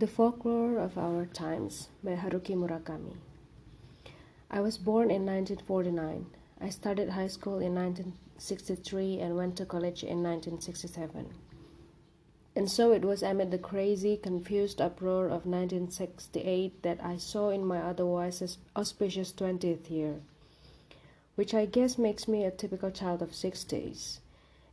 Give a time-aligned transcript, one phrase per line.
[0.00, 3.16] The Folklore of Our Times by Haruki Murakami.
[4.50, 6.24] I was born in 1949.
[6.58, 11.34] I started high school in 1963 and went to college in 1967.
[12.56, 17.66] And so it was amid the crazy, confused uproar of 1968 that I saw in
[17.66, 20.22] my otherwise auspicious 20th year,
[21.34, 24.20] which I guess makes me a typical child of 60s.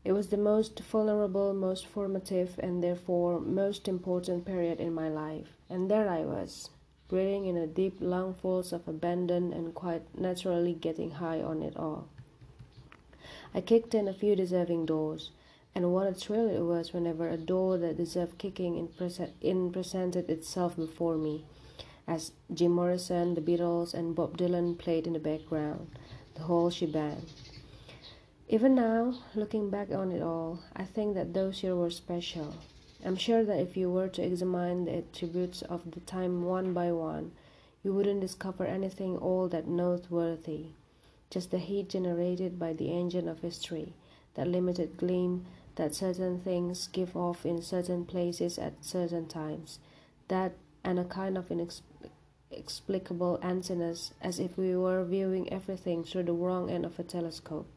[0.08, 5.50] It was the most vulnerable, most formative, and therefore most important period in my life.
[5.70, 6.70] And there I was,
[7.10, 12.08] breathing in a deep lungfuls of abandon and quite naturally getting high on it all.
[13.54, 15.32] I kicked in a few deserving doors,
[15.76, 19.74] and what a thrill it was whenever a door that deserved kicking in, pre- in
[19.74, 21.44] presented itself before me,
[22.08, 25.90] as Jim Morrison, the Beatles, and Bob Dylan played in the background,
[26.36, 27.26] the whole shebang.
[28.50, 32.56] Even now, looking back on it all, I think that those years were special.
[33.04, 36.94] I'm sure that if you were to examine the attributes of the time one by
[36.94, 37.34] one,
[37.84, 40.68] you wouldn't discover anything all that noteworthy.
[41.30, 43.92] Just the heat generated by the engine of history,
[44.36, 49.80] that limited gleam that certain things give off in certain places at certain times,
[50.30, 50.54] that
[50.86, 51.52] and a kind of
[52.50, 57.68] inexplicable emptiness, as if we were viewing everything through the wrong end of a telescope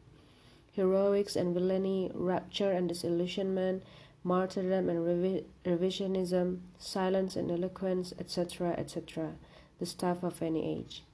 [0.81, 3.83] heroics and villainy, rapture and disillusionment,
[4.25, 9.34] martyrdom and revi- revisionism, silence and eloquence, etc., etc.,
[9.78, 11.05] the stuff of any age.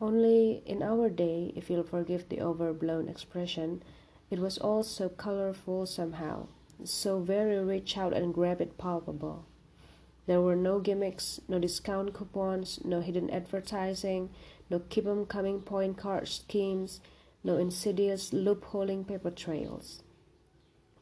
[0.00, 3.82] Only in our day, if you'll forgive the overblown expression,
[4.30, 6.46] it was all so colorful somehow,
[6.84, 9.44] so very reach out and grab it palpable.
[10.26, 14.30] There were no gimmicks, no discount coupons, no hidden advertising,
[14.68, 17.00] no keep 'em coming point card schemes,
[17.46, 20.02] no insidious loopholing paper trails.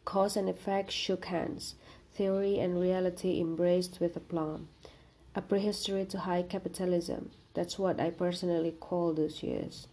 [0.05, 1.75] Cause and effect shook hands,
[2.13, 4.69] theory and reality embraced with aplomb.
[5.35, 9.89] A prehistory to high capitalism, that's what I personally call those years.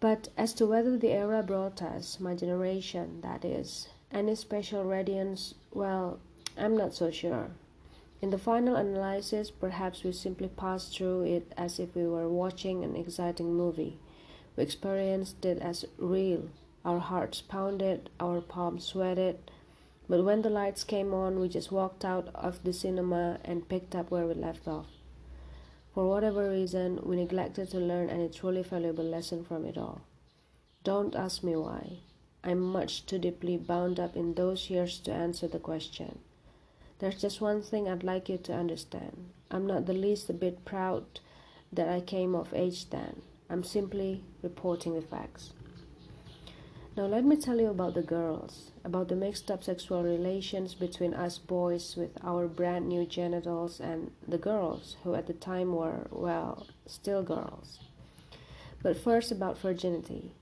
[0.00, 5.54] But as to whether the era brought us, my generation, that is, any special radiance,
[5.74, 6.20] well,
[6.56, 7.50] I'm not so sure.
[8.22, 12.82] In the final analysis, perhaps we simply passed through it as if we were watching
[12.82, 13.98] an exciting movie
[14.58, 16.48] we experienced it as real.
[16.84, 19.38] Our hearts pounded, our palms sweated.
[20.08, 23.94] But when the lights came on, we just walked out of the cinema and picked
[23.94, 24.86] up where we left off.
[25.94, 30.00] For whatever reason, we neglected to learn any truly valuable lesson from it all.
[30.82, 31.98] Don't ask me why.
[32.42, 36.18] I'm much too deeply bound up in those years to answer the question.
[36.98, 39.30] There's just one thing I'd like you to understand.
[39.52, 41.20] I'm not the least bit proud
[41.72, 43.22] that I came of age then.
[43.50, 45.52] I'm simply reporting the facts.
[46.96, 51.14] Now, let me tell you about the girls, about the mixed up sexual relations between
[51.14, 56.08] us boys with our brand new genitals and the girls, who at the time were,
[56.10, 57.78] well, still girls.
[58.82, 60.32] But first, about virginity.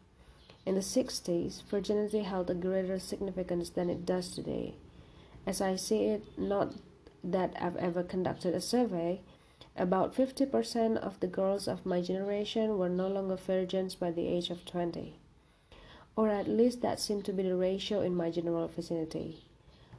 [0.65, 4.75] In the 60s, virginity held a greater significance than it does today.
[5.47, 6.75] As I see it, not
[7.23, 9.21] that I've ever conducted a survey,
[9.79, 14.51] about 50% of the girls of my generation were no longer virgins by the age
[14.51, 15.19] of 20.
[16.17, 19.45] Or at least that seemed to be the ratio in my general vicinity.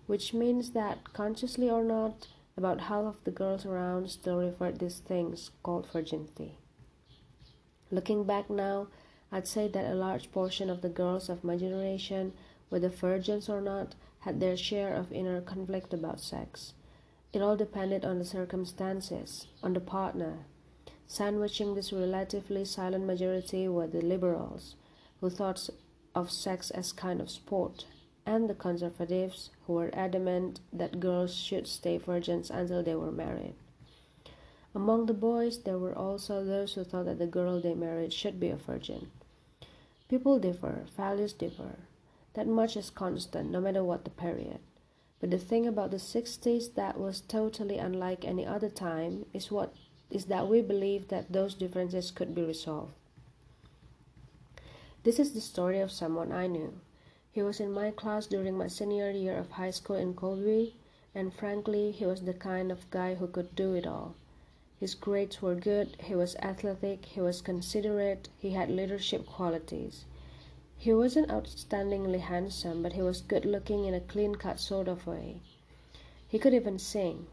[0.07, 2.27] Which means that, consciously or not,
[2.57, 6.57] about half of the girls around still referred these things called virginity.
[7.91, 8.87] Looking back now,
[9.31, 12.33] I'd say that a large portion of the girls of my generation,
[12.69, 16.73] whether virgins or not, had their share of inner conflict about sex.
[17.33, 20.45] It all depended on the circumstances, on the partner.
[21.07, 24.75] Sandwiching this relatively silent majority were the liberals,
[25.19, 25.69] who thought
[26.15, 27.85] of sex as kind of sport,
[28.25, 33.55] and the conservatives, who were adamant that girls should stay virgins until they were married.
[34.73, 38.39] Among the boys, there were also those who thought that the girl they married should
[38.39, 39.11] be a virgin.
[40.09, 41.75] People differ, values differ.
[42.35, 44.59] That much is constant, no matter what the period.
[45.19, 49.73] But the thing about the 60s that was totally unlike any other time is what
[50.09, 52.93] is that we believe that those differences could be resolved.
[55.03, 56.79] This is the story of someone I knew.
[57.31, 60.73] He was in my class during my senior year of high school in Kobe,
[61.13, 64.15] and frankly, he was the kind of guy who could do it all.
[64.79, 70.05] His grades were good, he was athletic, he was considerate, he had leadership qualities.
[70.79, 75.07] He wasn't outstandingly handsome, but he was good looking in a clean cut sort of
[75.07, 75.41] way.
[76.27, 77.25] He could even sing.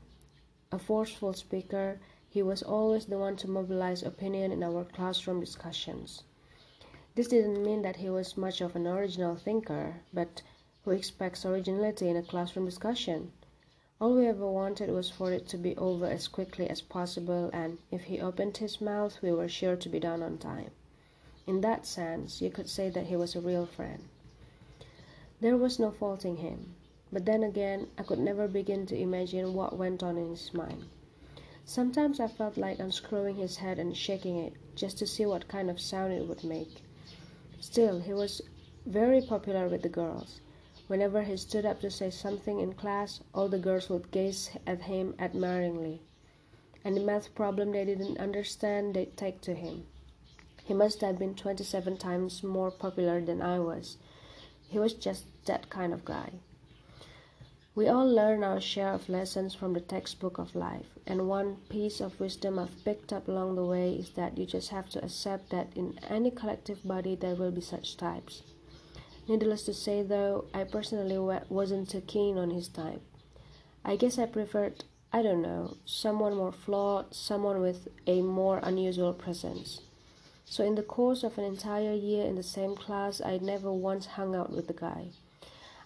[0.72, 2.00] A forceful speaker,
[2.30, 6.22] he was always the one to mobilize opinion in our classroom discussions.
[7.14, 10.40] This didn't mean that he was much of an original thinker, but
[10.84, 13.32] who expects originality in a classroom discussion?
[14.00, 17.78] All we ever wanted was for it to be over as quickly as possible, and
[17.90, 20.70] if he opened his mouth, we were sure to be done on time.
[21.46, 24.08] In that sense, you could say that he was a real friend.
[25.40, 26.74] There was no faulting him,
[27.12, 30.84] but then again, I could never begin to imagine what went on in his mind.
[31.66, 35.70] Sometimes I felt like unscrewing his head and shaking it, just to see what kind
[35.70, 36.82] of sound it would make.
[37.60, 38.40] Still, he was
[38.86, 40.40] very popular with the girls.
[40.86, 44.82] Whenever he stood up to say something in class, all the girls would gaze at
[44.82, 46.02] him admiringly.
[46.84, 49.86] Any math problem they didn't understand, they'd take to him.
[50.64, 53.98] He must have been 27 times more popular than I was.
[54.66, 56.30] He was just that kind of guy.
[57.74, 62.00] We all learn our share of lessons from the textbook of life, and one piece
[62.00, 65.50] of wisdom I've picked up along the way is that you just have to accept
[65.50, 68.42] that in any collective body there will be such types.
[69.28, 71.18] Needless to say, though, I personally
[71.48, 73.02] wasn't too keen on his type.
[73.84, 79.12] I guess I preferred, I don't know, someone more flawed, someone with a more unusual
[79.12, 79.80] presence.
[80.54, 84.06] So, in the course of an entire year in the same class, I never once
[84.06, 85.08] hung out with the guy.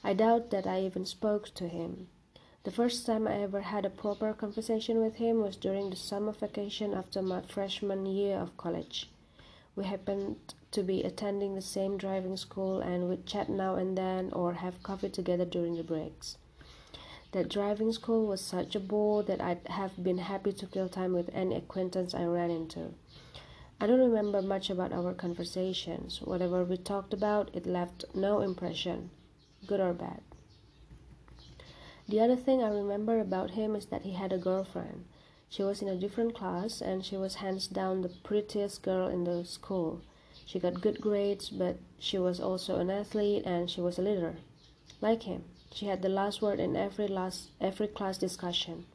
[0.05, 2.09] I doubt that I even spoke to him.
[2.65, 6.33] The first time I ever had a proper conversation with him was during the summer
[6.33, 9.09] vacation after my freshman year of college.
[9.75, 10.37] We happened
[10.73, 14.83] to be attending the same driving school and would chat now and then or have
[14.83, 16.37] coffee together during the breaks.
[17.33, 21.15] That driving school was such a bore that I'd have been happy to kill time
[21.15, 22.93] with any acquaintance I ran into.
[23.81, 26.21] I don't remember much about our conversations.
[26.21, 29.11] Whatever we talked about, it left no impression,
[29.67, 30.21] good or bad.
[32.09, 35.05] The other thing I remember about him is that he had a girlfriend.
[35.49, 39.25] She was in a different class, and she was hands down the prettiest girl in
[39.25, 40.01] the school.
[40.45, 44.37] She got good grades, but she was also an athlete and she was a leader.
[45.01, 48.87] Like him, she had the last word in every last every class discussion.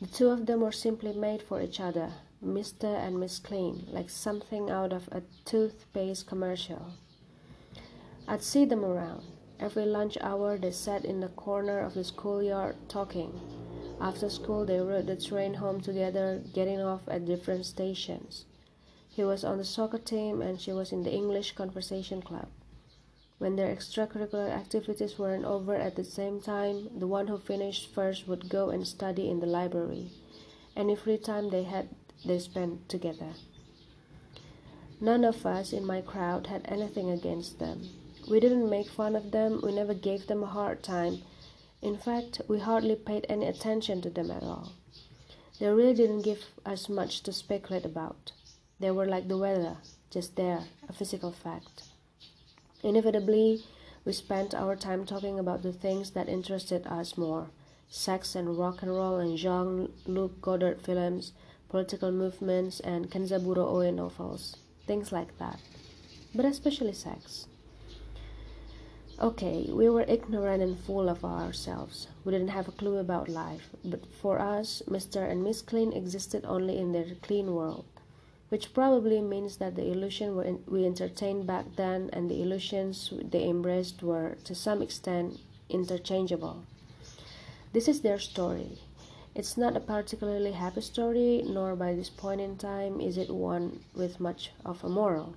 [0.00, 2.12] The two of them were simply made for each other,
[2.44, 2.84] Mr.
[2.84, 6.92] and Miss Clean, like something out of a toothpaste commercial.
[8.28, 9.24] I'd see them around.
[9.58, 13.40] Every lunch hour, they sat in the corner of the schoolyard talking.
[14.00, 18.44] After school, they rode the train home together, getting off at different stations.
[19.08, 22.48] He was on the soccer team, and she was in the English conversation club.
[23.38, 28.28] When their extracurricular activities weren't over at the same time, the one who finished first
[28.28, 30.12] would go and study in the library.
[30.76, 31.88] Any free time they had
[32.24, 33.34] they spent together.
[35.00, 37.88] None of us in my crowd had anything against them.
[38.28, 41.22] We didn't make fun of them, we never gave them a hard time.
[41.80, 44.72] In fact, we hardly paid any attention to them at all.
[45.58, 48.32] They really didn't give us much to speculate about.
[48.80, 49.78] They were like the weather,
[50.10, 51.84] just there, a physical fact.
[52.82, 53.64] Inevitably,
[54.04, 57.50] we spent our time talking about the things that interested us more
[57.90, 61.32] sex and rock and roll and Jean Luc Godard films,
[61.68, 64.56] political movements, and Kenzaburo Oe novels,
[64.86, 65.60] things like that,
[66.34, 67.46] but especially sex.
[69.20, 72.06] Okay, we were ignorant and full of ourselves.
[72.24, 75.28] We didn't have a clue about life, but for us, Mr.
[75.28, 77.84] and Miss Clean existed only in their clean world,
[78.48, 84.04] which probably means that the illusion we entertained back then and the illusions they embraced
[84.04, 86.62] were, to some extent, interchangeable.
[87.72, 88.78] This is their story,
[89.34, 93.80] it's not a particularly happy story, nor by this point in time is it one
[93.94, 95.34] with much of a moral.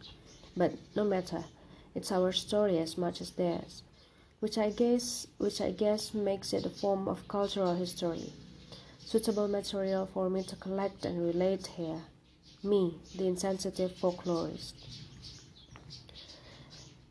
[0.55, 1.45] But no matter,
[1.93, 3.83] it's our story as much as theirs,
[4.39, 8.33] which I guess which I guess makes it a form of cultural history.
[8.99, 12.01] Suitable material for me to collect and relate here.
[12.63, 14.73] Me, the insensitive folklorist.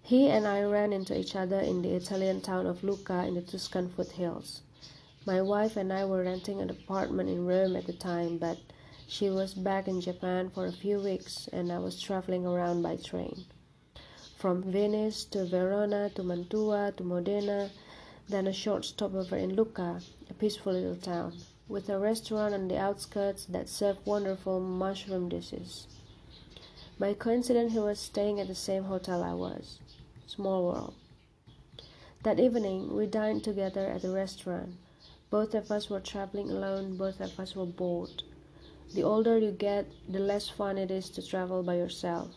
[0.02, 3.42] He and I ran into each other in the Italian town of Lucca in the
[3.42, 4.62] Tuscan foothills.
[5.26, 8.56] My wife and I were renting an apartment in Rome at the time, but
[9.06, 12.96] she was back in Japan for a few weeks and I was traveling around by
[12.96, 13.44] train.
[14.38, 17.70] From Venice to Verona to Mantua to Modena,
[18.30, 20.00] then a short stopover in Lucca,
[20.30, 21.34] a peaceful little town,
[21.68, 25.86] with a restaurant on the outskirts that served wonderful mushroom dishes.
[26.98, 29.80] By coincidence, he was staying at the same hotel I was.
[30.26, 30.94] Small world.
[32.22, 34.76] That evening, we dined together at the restaurant.
[35.30, 38.25] Both of us were traveling alone, both of us were bored.
[38.92, 42.34] The older you get, the less fun it is to travel by yourself.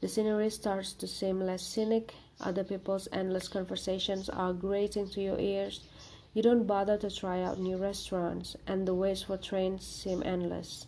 [0.00, 5.40] The scenery starts to seem less scenic, other people's endless conversations are grating to your
[5.40, 5.80] ears.
[6.34, 10.86] You don't bother to try out new restaurants, and the waits for trains seem endless.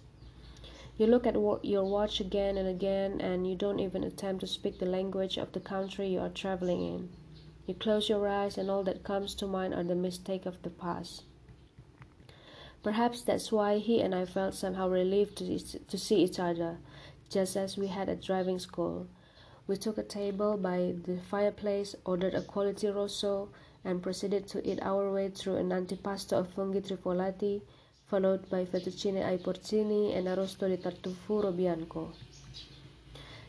[0.96, 4.78] You look at your watch again and again, and you don't even attempt to speak
[4.78, 7.08] the language of the country you are traveling in.
[7.66, 10.70] You close your eyes, and all that comes to mind are the mistakes of the
[10.70, 11.24] past.
[12.84, 16.78] Perhaps that's why he and I felt somehow relieved to, to see each other,
[17.28, 19.08] just as we had at driving school.
[19.66, 23.48] We took a table by the fireplace, ordered a quality rosso,
[23.84, 27.62] and proceeded to eat our way through an antipasto of funghi trifolati,
[28.06, 32.12] followed by fettuccine ai porcini and arrosto di tartufo bianco.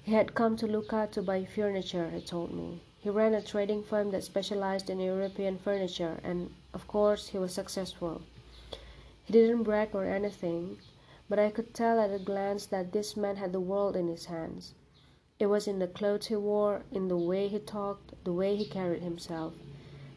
[0.02, 2.82] He had come to Lucca to buy furniture, he told me.
[3.00, 7.54] He ran a trading firm that specialized in European furniture, and of course he was
[7.54, 8.22] successful.
[9.24, 10.80] He didn't brag or anything,
[11.30, 14.26] but I could tell at a glance that this man had the world in his
[14.26, 14.74] hands.
[15.40, 18.66] It was in the clothes he wore, in the way he talked, the way he
[18.66, 19.54] carried himself.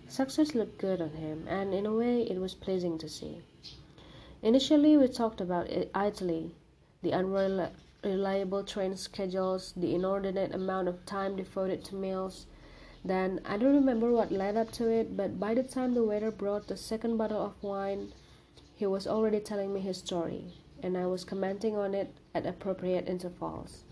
[0.09, 3.43] Success looked good on him, and in a way it was pleasing to see.
[4.43, 6.51] Initially, we talked about Italy,
[7.03, 12.47] the unreliable train schedules, the inordinate amount of time devoted to meals.
[13.05, 16.31] Then, I don't remember what led up to it, but by the time the waiter
[16.31, 18.13] brought the second bottle of wine,
[18.75, 23.09] he was already telling me his story, and I was commenting on it at appropriate
[23.09, 23.85] intervals.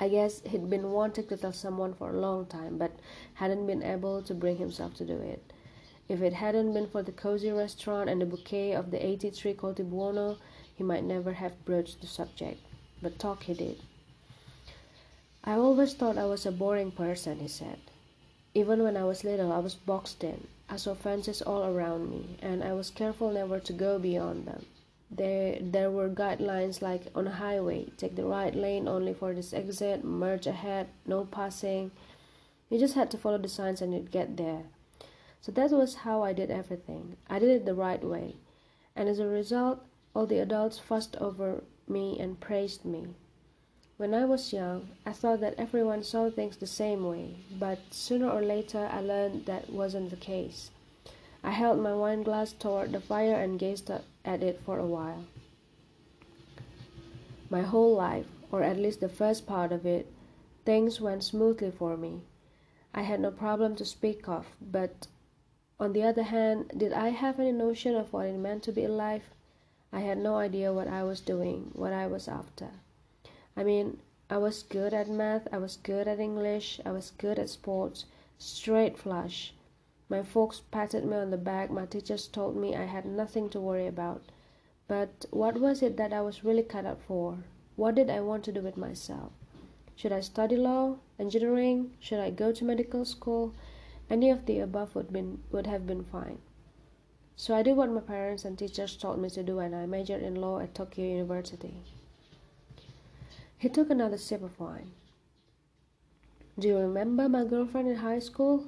[0.00, 2.92] I guess he'd been wanting to tell someone for a long time, but
[3.34, 5.52] hadn't been able to bring himself to do it.
[6.08, 10.38] If it hadn't been for the cozy restaurant and the bouquet of the 83 Coltibuono,
[10.74, 12.64] he might never have broached the subject.
[13.02, 13.82] But talk he did.
[15.42, 17.78] I always thought I was a boring person, he said.
[18.54, 20.46] Even when I was little, I was boxed in.
[20.70, 24.66] I saw fences all around me, and I was careful never to go beyond them.
[25.10, 29.54] There, there were guidelines like on a highway take the right lane only for this
[29.54, 31.90] exit, merge ahead, no passing.
[32.68, 34.64] You just had to follow the signs and you'd get there.
[35.40, 37.16] So that was how I did everything.
[37.30, 38.36] I did it the right way.
[38.94, 39.82] And as a result,
[40.14, 43.06] all the adults fussed over me and praised me.
[43.98, 48.30] When I was young, I thought that everyone saw things the same way, but sooner
[48.30, 50.70] or later I learned that wasn't the case.
[51.42, 55.24] I held my wine glass toward the fire and gazed at it for a while.
[57.50, 60.06] My whole life, or at least the first part of it,
[60.64, 62.20] things went smoothly for me.
[62.94, 65.08] I had no problem to speak of, but
[65.80, 68.84] on the other hand, did I have any notion of what it meant to be
[68.84, 69.24] alive?
[69.92, 72.68] I had no idea what I was doing, what I was after.
[73.58, 73.98] I mean,
[74.30, 78.04] I was good at math, I was good at English, I was good at sports,
[78.38, 79.52] straight flush.
[80.08, 83.58] My folks patted me on the back, my teachers told me I had nothing to
[83.58, 84.22] worry about.
[84.86, 87.38] But what was it that I was really cut out for?
[87.74, 89.32] What did I want to do with myself?
[89.96, 91.96] Should I study law, engineering?
[91.98, 93.54] Should I go to medical school?
[94.08, 96.38] Any of the above would, been, would have been fine.
[97.34, 100.22] So I did what my parents and teachers told me to do and I majored
[100.22, 101.74] in law at Tokyo University.
[103.58, 104.92] He took another sip of wine.
[106.58, 108.66] Do you remember my girlfriend in high school?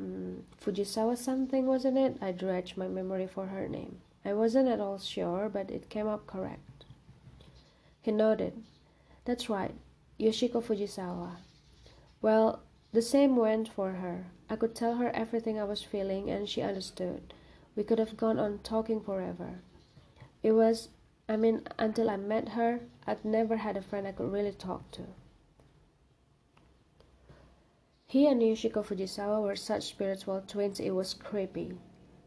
[0.00, 2.18] Mm, Fujisawa something, wasn't it?
[2.20, 4.00] I dredged my memory for her name.
[4.24, 6.84] I wasn't at all sure, but it came up correct.
[8.02, 8.62] He nodded.
[9.24, 9.74] That's right,
[10.20, 11.36] Yoshiko Fujisawa.
[12.20, 12.60] Well,
[12.92, 14.26] the same went for her.
[14.48, 17.34] I could tell her everything I was feeling, and she understood.
[17.74, 19.60] We could have gone on talking forever.
[20.42, 20.88] It was,
[21.28, 24.90] I mean, until I met her, I'd never had a friend I could really talk
[24.92, 25.02] to.
[28.06, 31.76] He and Yoshiko Fujisawa were such spiritual twins it was creepy.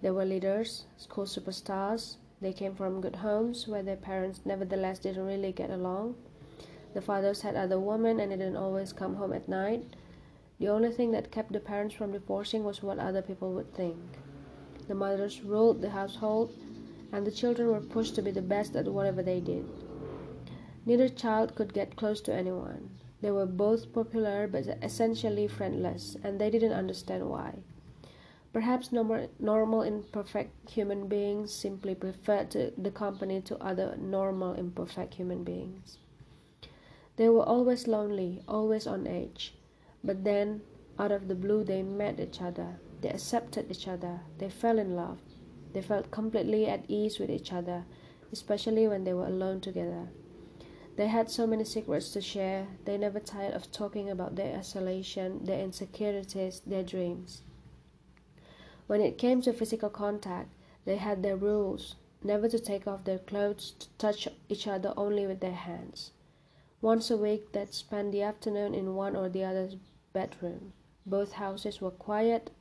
[0.02, 2.18] They were leaders, school superstars.
[2.42, 6.16] They came from good homes where their parents nevertheless didn't really get along.
[6.94, 9.96] The fathers had other women and didn't always come home at night.
[10.60, 13.98] The only thing that kept the parents from divorcing was what other people would think.
[14.88, 16.54] The mothers ruled the household,
[17.12, 19.66] and the children were pushed to be the best at whatever they did.
[20.86, 22.90] Neither child could get close to anyone.
[23.22, 27.60] They were both popular but essentially friendless, and they didn't understand why.
[28.52, 35.16] Perhaps normal, normal imperfect human beings simply preferred to, the company to other normal imperfect
[35.16, 35.98] human beings.
[37.18, 39.54] They were always lonely, always on edge.
[40.04, 40.62] But then,
[40.98, 42.80] out of the blue, they met each other.
[43.02, 44.22] They accepted each other.
[44.38, 45.20] They fell in love.
[45.74, 47.86] They felt completely at ease with each other,
[48.32, 50.10] especially when they were alone together.
[50.96, 55.46] They had so many secrets to share, they never tired of talking about their isolation,
[55.46, 57.42] their insecurities, their dreams.
[58.88, 60.50] When it came to physical contact,
[60.86, 65.26] they had their rules never to take off their clothes, to touch each other only
[65.26, 66.12] with their hands.
[66.82, 69.76] Once a week, they'd spend the afternoon in one or the other's
[70.12, 70.74] bedroom.
[71.06, 72.52] Both houses were quiet,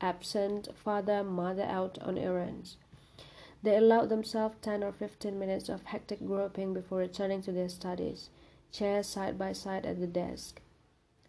[0.00, 2.76] absent, father, mother out on errands.
[3.62, 8.30] They allowed themselves 10 or 15 minutes of hectic groping before returning to their studies,
[8.70, 10.60] chairs side by side at the desk.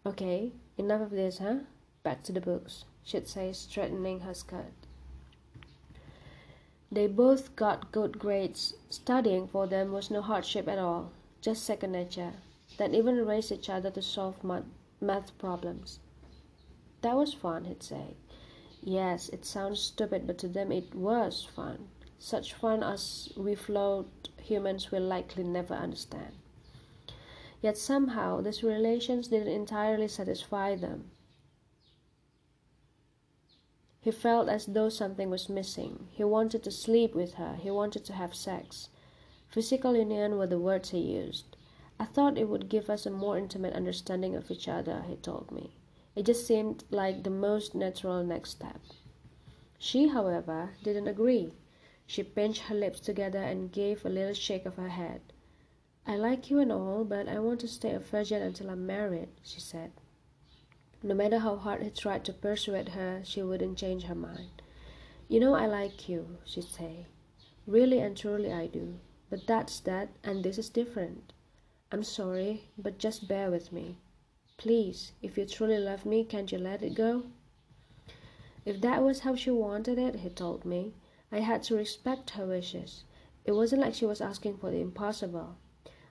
[0.06, 1.60] Okay, enough of this, huh?
[2.02, 4.72] Back to the books, she'd say, straightening her skirt.
[6.92, 8.74] They both got good grades.
[8.88, 12.32] Studying for them was no hardship at all, just second nature.
[12.78, 14.36] That even raised each other to solve
[15.00, 15.98] math problems.
[17.02, 18.14] That was fun, he'd say.
[18.82, 21.88] Yes, it sounds stupid, but to them it was fun.
[22.18, 24.06] Such fun as we flawed
[24.42, 26.32] humans will likely never understand.
[27.62, 31.10] Yet somehow these relations didn't entirely satisfy them.
[34.00, 36.08] He felt as though something was missing.
[36.10, 37.56] He wanted to sleep with her.
[37.56, 38.88] He wanted to have sex.
[39.48, 41.56] Physical union were the words he used.
[41.98, 45.52] I thought it would give us a more intimate understanding of each other, he told
[45.52, 45.74] me.
[46.20, 48.78] It just seemed like the most natural next step.
[49.78, 51.54] She, however, didn't agree.
[52.06, 55.22] She pinched her lips together and gave a little shake of her head.
[56.06, 59.30] I like you and all, but I want to stay a virgin until I'm married,
[59.42, 59.92] she said.
[61.02, 64.60] No matter how hard he tried to persuade her, she wouldn't change her mind.
[65.26, 67.06] You know I like you, she'd say.
[67.66, 69.00] Really and truly I do.
[69.30, 71.32] But that's that, and this is different.
[71.90, 73.96] I'm sorry, but just bear with me.
[74.60, 77.22] Please, if you truly love me, can't you let it go?
[78.66, 80.92] If that was how she wanted it, he told me,
[81.32, 83.04] I had to respect her wishes.
[83.46, 85.56] It wasn't like she was asking for the impossible.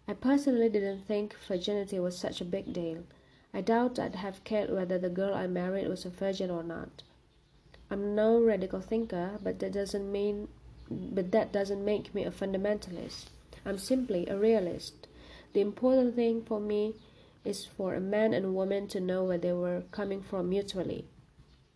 [0.08, 3.04] I personally didn't think virginity was such a big deal.
[3.54, 7.04] I doubt I'd have cared whether the girl I married was a virgin or not.
[7.92, 10.48] I'm no radical thinker, but that doesn't mean
[10.90, 13.26] but that doesn't make me a fundamentalist.
[13.64, 15.06] I'm simply a realist.
[15.54, 16.96] The important thing for me
[17.46, 21.06] is for a man and a woman to know where they were coming from mutually.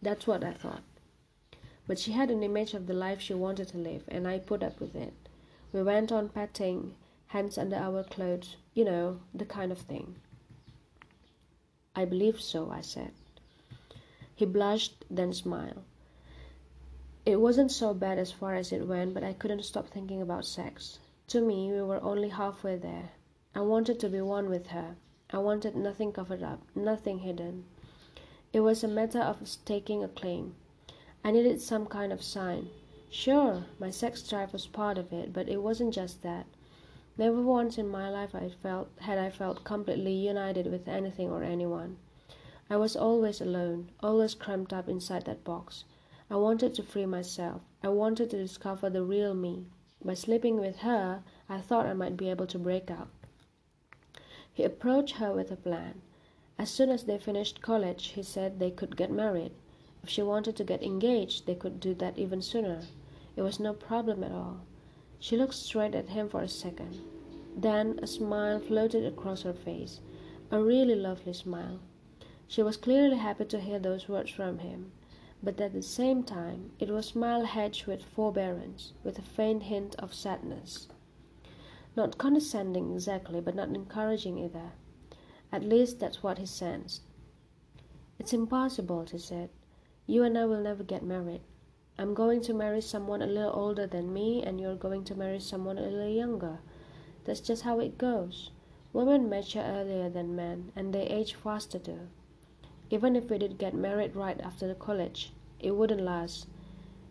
[0.02, 0.84] That's what I thought.
[1.88, 4.64] But she had an image of the life she wanted to live, and I put
[4.64, 5.14] up with it.
[5.72, 6.96] We went on petting,
[7.28, 10.16] hands under our clothes, you know, the kind of thing.
[11.96, 13.12] I believe so, I said.
[14.36, 15.84] He blushed, then smiled.
[17.26, 20.46] It wasn't so bad as far as it went, but I couldn't stop thinking about
[20.46, 21.00] sex.
[21.28, 23.12] To me, we were only halfway there.
[23.56, 24.96] I wanted to be one with her.
[25.34, 27.66] I wanted nothing covered up, nothing hidden.
[28.54, 30.54] It was a matter of staking a claim.
[31.24, 32.70] I needed some kind of sign.
[33.10, 36.46] Sure, my sex drive was part of it, but it wasn't just that.
[37.18, 41.42] Never once in my life I felt had I felt completely united with anything or
[41.42, 41.98] anyone.
[42.70, 45.84] I was always alone, always cramped up inside that box.
[46.30, 47.62] I wanted to free myself.
[47.82, 49.66] I wanted to discover the real me.
[50.06, 53.10] By sleeping with her, I thought I might be able to break out.
[54.54, 56.02] He approached her with a plan.
[56.60, 59.52] As soon as they finished college, he said they could get married.
[60.04, 62.82] If she wanted to get engaged, they could do that even sooner.
[63.36, 64.60] It was no problem at all.
[65.20, 67.02] She looked straight at him for a second.
[67.56, 70.02] Then a smile floated across her face,
[70.52, 71.80] a really lovely smile.
[72.48, 74.92] She was clearly happy to hear those words from him,
[75.42, 79.64] but at the same time it was a smile hedged with forbearance, with a faint
[79.64, 80.88] hint of sadness.
[81.96, 84.72] Not condescending exactly, but not encouraging either.
[85.52, 87.04] At least that's what he sensed.
[88.18, 89.50] It's impossible, she said.
[90.08, 91.42] You and I will never get married.
[91.98, 95.40] I'm going to marry someone a little older than me, and you're going to marry
[95.40, 96.60] someone a little younger.
[97.26, 98.50] That's just how it goes.
[98.92, 102.10] Women mature earlier than men, and they age faster too.
[102.90, 106.48] Even if we did get married right after the college, it wouldn't last.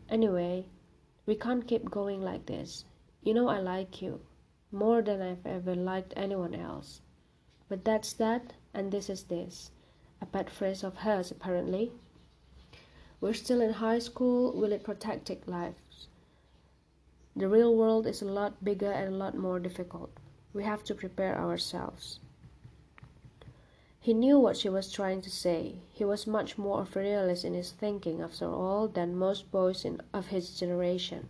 [0.09, 0.67] Anyway,
[1.27, 2.85] we can't keep going like this.
[3.23, 4.21] You know I like you,
[4.73, 7.01] more than I've ever liked anyone else.
[7.69, 9.71] But that's that, and this is this.
[10.21, 11.93] A pet phrase of hers, apparently.
[13.21, 16.09] We're still in high school, will it protect lives?
[17.37, 20.11] The real world is a lot bigger and a lot more difficult.
[20.53, 22.19] We have to prepare ourselves.
[24.01, 25.77] He knew what she was trying to say.
[25.93, 29.85] He was much more of a realist in his thinking, after all, than most boys
[29.85, 31.29] in, of his generation.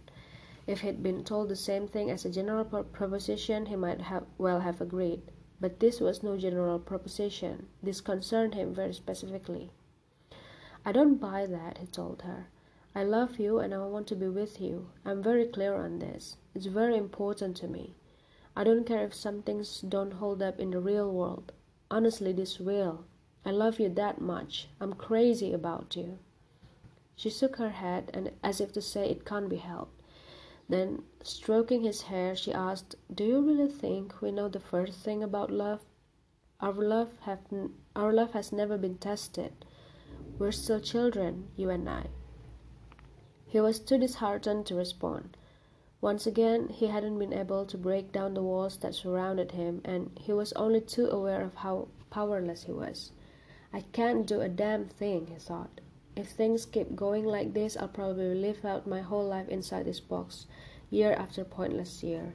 [0.67, 4.61] If he'd been told the same thing as a general proposition, he might have well
[4.61, 5.23] have agreed.
[5.61, 7.67] But this was no general proposition.
[7.83, 9.71] This concerned him very specifically.
[10.85, 12.49] I don't buy that, he told her.
[12.95, 14.91] I love you and I want to be with you.
[15.05, 16.37] I'm very clear on this.
[16.55, 17.95] It's very important to me.
[18.55, 21.53] I don't care if some things don't hold up in the real world.
[21.91, 23.05] Honestly, this will.
[23.47, 24.69] I love you that much.
[24.81, 26.19] I'm crazy about you.
[27.17, 30.02] She shook her head and as if to say it can't be helped.
[30.69, 35.23] Then, stroking his hair, she asked, "Do you really think we know the first thing
[35.23, 35.81] about love?
[36.61, 37.41] Our love have
[37.97, 39.53] our love has never been tested.
[40.39, 42.07] We're still children, you and I.
[43.47, 45.37] He was too disheartened to respond.
[46.01, 50.11] Once again, he hadn't been able to break down the walls that surrounded him, and
[50.19, 53.13] he was only too aware of how powerless he was.
[53.73, 55.81] I can't do a damn thing, he thought.
[56.15, 60.01] If things keep going like this, I'll probably live out my whole life inside this
[60.01, 60.47] box,
[60.91, 62.35] year after pointless year.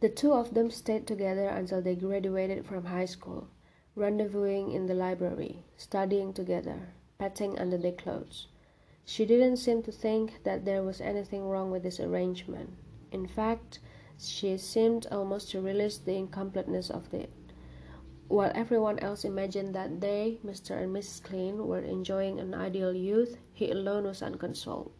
[0.00, 3.48] The two of them stayed together until they graduated from high school,
[3.96, 8.46] rendezvousing in the library, studying together, petting under their clothes.
[9.04, 12.74] She didn't seem to think that there was anything wrong with this arrangement.
[13.10, 13.80] In fact,
[14.18, 17.30] she seemed almost to relish the incompleteness of it.
[18.28, 20.82] While everyone else imagined that they, Mr.
[20.82, 21.22] and Mrs.
[21.22, 24.90] Klein, were enjoying an ideal youth, he alone was unconsoled.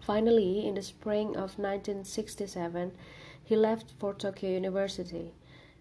[0.00, 2.92] Finally, in the spring of 1967,
[3.42, 5.32] he left for Tokyo University.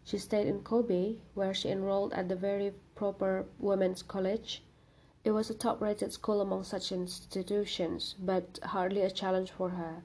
[0.06, 4.64] She stayed in Kobe, where she enrolled at the very proper women's college.
[5.26, 10.04] It was a top rated school among such institutions, but hardly a challenge for her.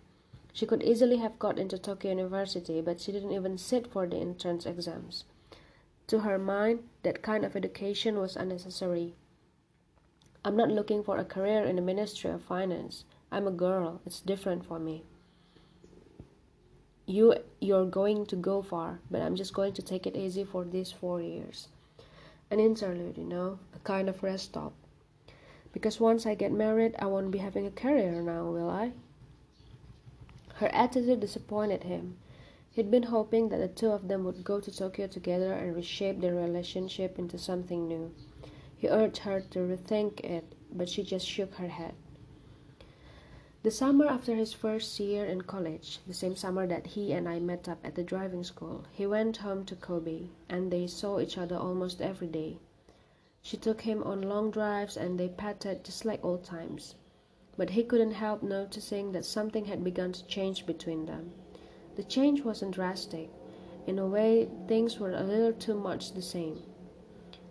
[0.53, 4.17] She could easily have got into Tokyo University, but she didn't even sit for the
[4.17, 5.25] entrance exams.
[6.09, 9.15] To her mind, that kind of education was unnecessary.
[10.45, 13.05] I'm not looking for a career in the Ministry of Finance.
[13.33, 14.01] I'm a girl.
[14.07, 15.03] It's different for me.
[17.07, 20.65] You you're going to go far, but I'm just going to take it easy for
[20.65, 21.69] these 4 years.
[22.51, 24.73] An interlude, you know, a kind of rest stop.
[25.73, 28.93] Because once I get married, I won't be having a career now, will I?
[30.55, 32.17] Her attitude disappointed him.
[32.77, 36.21] He'd been hoping that the two of them would go to Tokyo together and reshape
[36.21, 38.13] their relationship into something new.
[38.77, 41.95] He urged her to rethink it, but she just shook her head.
[43.63, 47.41] The summer after his first year in college, the same summer that he and I
[47.41, 51.39] met up at the driving school, he went home to Kobe, and they saw each
[51.39, 52.59] other almost every day.
[53.41, 56.95] She took him on long drives and they patted just like old times.
[57.57, 61.33] But he couldn't help noticing that something had begun to change between them.
[61.97, 63.31] The change wasn't drastic.
[63.87, 66.63] In a way, things were a little too much the same.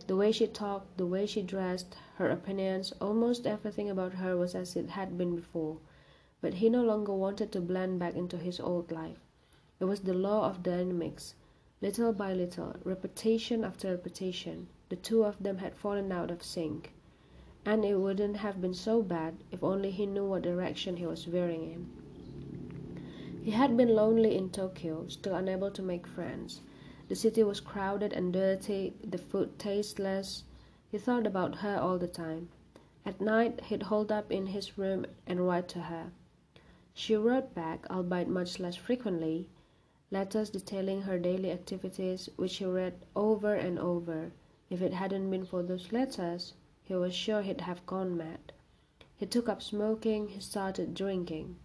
[0.06, 4.54] The way she talked, the way she dressed, her opinions, almost everything about her was
[4.54, 5.78] as it had been before.
[6.42, 9.18] But he no longer wanted to blend back into his old life.
[9.80, 11.34] It was the law of dynamics.
[11.82, 16.94] Little by little, repetition after repetition, the two of them had fallen out of sync.
[17.66, 21.26] And it wouldn't have been so bad if only he knew what direction he was
[21.26, 22.05] veering in.
[23.46, 26.62] He had been lonely in Tokyo, still unable to make friends.
[27.10, 30.46] The city was crowded and dirty, the food tasteless.
[30.90, 32.50] He thought about her all the time.
[33.06, 36.12] At night, he'd hold up in his room and write to her.
[36.96, 39.48] She wrote back, albeit much less frequently,
[40.10, 44.32] letters detailing her daily activities, which he read over and over.
[44.72, 48.54] If it hadn't been for those letters, he was sure he'd have gone mad.
[49.16, 51.58] He took up smoking, he started drinking.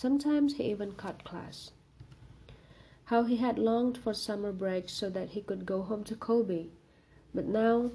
[0.00, 1.72] Sometimes he even cut class.
[3.04, 6.68] How he had longed for summer breaks so that he could go home to Kobe.
[7.34, 7.90] But now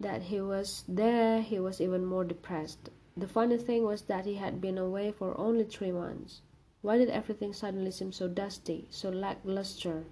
[0.00, 2.90] that he was there, he was even more depressed.
[3.16, 6.40] The funny thing was that he had been away for only three months.
[6.82, 10.06] Why did everything suddenly seem so dusty, so lackluster?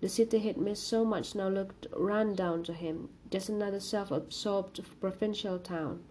[0.00, 4.10] The city he'd missed so much now looked run down to him, just another self
[4.10, 6.02] absorbed provincial town.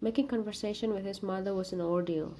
[0.00, 2.34] Making conversation with his mother was an ordeal.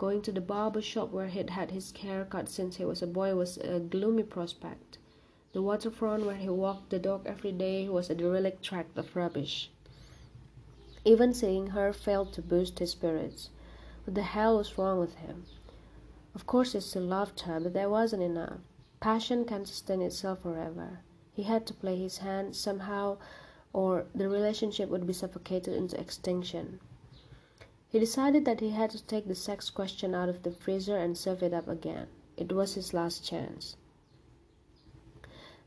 [0.00, 3.06] Going to the barber shop where he'd had his hair cut since he was a
[3.06, 4.96] boy was a gloomy prospect.
[5.52, 9.70] The waterfront where he walked the dog every day was a derelict tract of rubbish.
[11.04, 13.50] Even seeing her failed to boost his spirits.
[14.06, 15.44] What the hell was wrong with him?
[16.34, 18.60] Of course he still loved her, but there wasn't enough.
[19.00, 21.00] Passion can't sustain itself forever.
[21.34, 23.18] He had to play his hand somehow,
[23.74, 26.80] or the relationship would be suffocated into extinction.
[27.90, 31.18] He decided that he had to take the sex question out of the freezer and
[31.18, 32.06] serve it up again.
[32.36, 33.76] It was his last chance.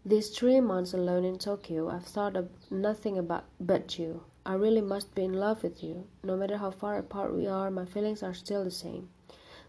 [0.05, 4.23] These three months alone in Tokyo, I've thought of nothing about but you.
[4.45, 6.07] I really must be in love with you.
[6.23, 9.09] No matter how far apart we are, my feelings are still the same.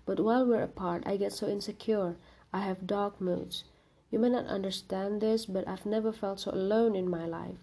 [0.06, 2.16] But while we're apart, I get so insecure.
[2.52, 3.64] I have dark moods.
[4.12, 7.58] You may not understand this, but I've never felt so alone in my life.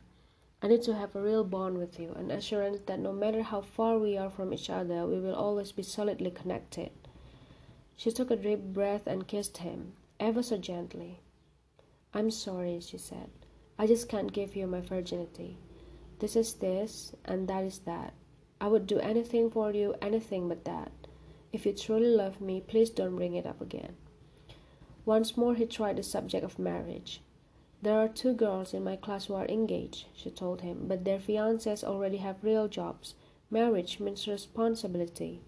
[0.64, 3.62] I need to have a real bond with you, an assurance that no matter how
[3.62, 6.92] far we are from each other, we will always be solidly connected.
[7.98, 11.20] She took a deep breath and kissed him, ever so gently.
[12.14, 13.30] I'm sorry, she said.
[13.80, 15.58] I just can't give you my virginity.
[16.20, 18.14] This is this, and that is that.
[18.60, 20.92] I would do anything for you, anything but that.
[21.52, 23.96] If you truly love me, please don't bring it up again.
[25.06, 27.22] Once more he tried the subject of marriage.
[27.84, 31.18] There are two girls in my class who are engaged, she told him, but their
[31.18, 33.16] fiancés already have real jobs.
[33.50, 35.42] Marriage means responsibility.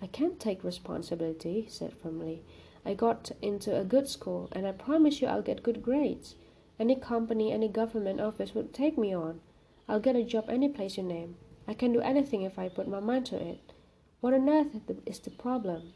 [0.00, 2.42] I can't take responsibility, he said firmly.
[2.84, 6.36] I got into a good school, and I promise you I'll get good grades.
[6.78, 9.40] Any company, any government office would take me on.
[9.88, 11.36] I'll get a job any place you name.
[11.66, 13.72] I can do anything if I put my mind to it.
[14.20, 15.94] What on earth is the problem?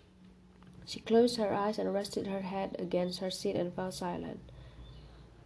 [0.85, 4.41] She closed her eyes and rested her head against her seat and fell silent.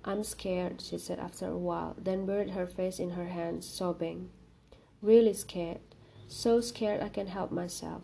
[0.06, 4.28] I'm scared, she said after a while, then buried her face in her hands, sobbing.
[5.00, 5.80] Really scared.
[6.28, 8.02] So scared I can't help myself.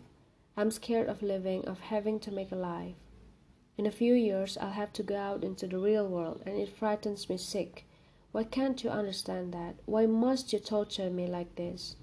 [0.57, 2.95] I'm scared of living, of having to make a life.
[3.77, 6.75] In a few years I'll have to go out into the real world, and it
[6.75, 7.85] frightens me sick.
[8.31, 9.75] Why can't you understand that?
[9.85, 11.97] Why must you torture me like this?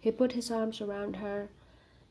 [0.00, 1.50] He put his arms around her.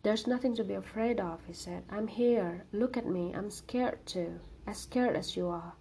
[0.04, 1.84] There's nothing to be afraid of, he said.
[1.89, 2.65] I'm here.
[2.71, 3.34] Look at me.
[3.34, 5.74] I'm scared too, as scared as you are.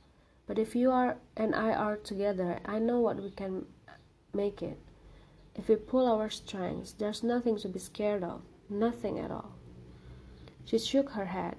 [0.47, 3.67] But if you are and I are together, I know what we can
[4.33, 4.79] make it.
[5.55, 9.53] If we pull our strengths, there's nothing to be scared of, nothing at all.
[10.65, 11.57] She shook her head.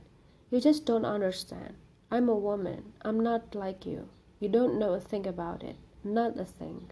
[0.51, 1.75] You just don't understand.
[2.11, 2.93] I'm a woman.
[3.01, 4.09] I'm not like you.
[4.39, 5.77] You don't know a thing about it.
[6.03, 6.91] Not a thing.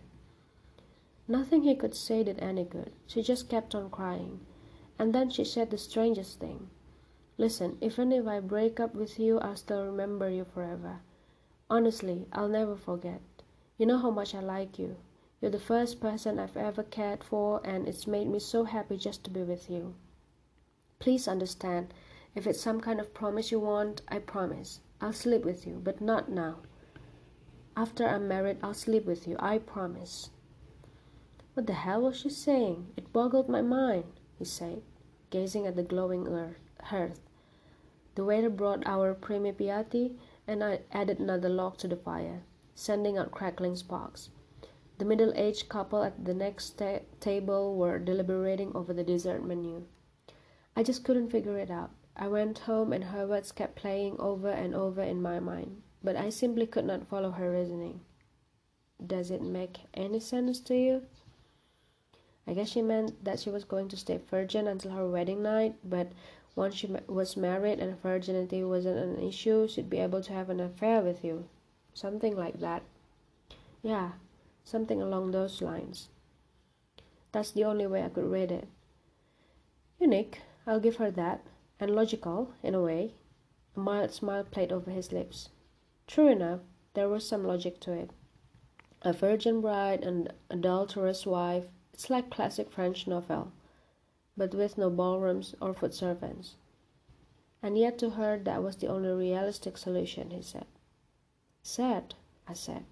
[1.28, 2.92] Nothing he could say did any good.
[3.06, 4.40] She just kept on crying.
[4.98, 6.70] And then she said the strangest thing.
[7.38, 11.02] Listen, even if I break up with you, I'll still remember you forever.
[11.74, 13.20] Honestly, I'll never forget.
[13.80, 14.96] You know how much I like you.
[15.42, 19.24] You're the first person I've ever cared for, and it's made me so happy just
[19.24, 19.96] to be with you.
[21.00, 21.92] Please understand,
[22.36, 24.82] if it's some kind of promise you want, I promise.
[25.02, 26.58] I'll sleep with you, but not now.
[27.76, 30.30] After I'm married, I'll sleep with you, I promise.
[31.56, 32.86] What the hell was she saying?
[32.96, 34.04] It boggled my mind,
[34.38, 34.84] he said,
[35.32, 37.20] gazing at the glowing hearth.
[38.14, 40.16] The waiter brought our primi piatti,
[40.48, 42.44] and I added another log to the fire,
[42.76, 44.30] sending out crackling sparks.
[44.98, 49.86] The middle-aged couple at the next ta table were deliberating over the dessert menu.
[50.76, 51.92] I just couldn't figure it out.
[52.16, 56.16] I went home and her words kept playing over and over in my mind, but
[56.16, 58.02] I simply could not follow her reasoning.
[59.06, 61.04] Does it make any sense to you?
[62.46, 65.76] I guess she meant that she was going to stay virgin until her wedding night,
[65.84, 66.12] but
[66.56, 70.60] once she was married and virginity wasn't an issue, she'd be able to have an
[70.60, 71.48] affair with you.
[71.94, 72.84] Something like that.
[73.82, 74.12] Yeah,
[74.64, 76.10] something along those lines.
[77.32, 78.68] That's the only way I could read it.
[80.00, 81.44] Unique, I'll give her that
[81.80, 83.14] and logical, in a way.
[83.76, 85.50] A mild smile played over his lips.
[86.08, 86.62] True enough,
[86.94, 88.12] there was some logic to it.
[89.02, 93.52] A virgin bride and adulterous wife, it's like classic French novel,
[94.36, 96.56] but with no ballrooms or foot servants.
[97.62, 100.66] And yet to her that was the only realistic solution, he said.
[101.62, 102.16] Sad,
[102.48, 102.86] I said.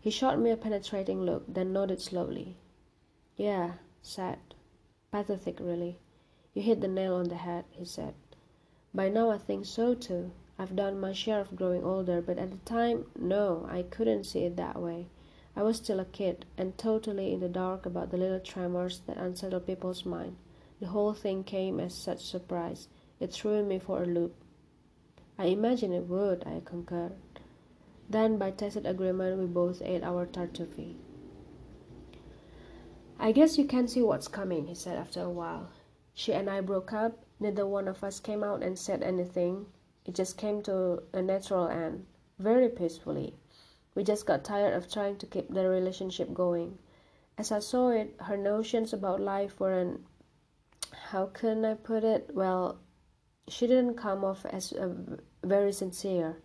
[0.00, 2.56] He shot me a penetrating look, then nodded slowly.
[3.36, 3.72] Yeah,
[4.02, 4.38] sad.
[5.10, 5.98] Pathetic, really.
[6.54, 8.14] You hit the nail on the head, he said.
[8.94, 10.30] By now I think so too.
[10.58, 14.44] I've done my share of growing older, but at the time, no, I couldn't see
[14.44, 15.06] it that way.
[15.58, 19.16] I was still a kid, and totally in the dark about the little tremors that
[19.16, 20.38] unsettle people's minds.
[20.78, 22.86] The whole thing came as such a surprise.
[23.18, 24.36] It threw me for a loop.
[25.36, 27.16] I imagine it would, I concurred.
[28.08, 30.94] Then, by tacit agreement, we both ate our tartufo.
[33.18, 35.70] I guess you can see what's coming, he said after a while.
[36.14, 37.24] She and I broke up.
[37.40, 39.66] Neither one of us came out and said anything.
[40.06, 42.06] It just came to a natural end,
[42.38, 43.34] very peacefully.
[43.98, 46.78] We just got tired of trying to keep the relationship going.
[47.36, 50.06] As I saw it, her notions about life weren't.
[51.10, 52.30] How can I put it?
[52.32, 52.78] Well,
[53.48, 54.72] she didn't come off as
[55.42, 56.40] very sincere.